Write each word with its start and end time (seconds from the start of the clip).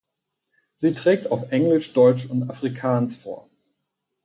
Sie 0.77 0.95
trägt 0.95 1.29
auf 1.29 1.51
Englisch, 1.51 1.93
Deutsch 1.93 2.25
und 2.25 2.49
Afrikaans 2.49 3.17
vor. 3.17 3.51